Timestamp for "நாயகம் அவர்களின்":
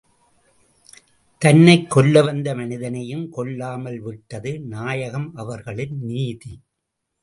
4.59-5.97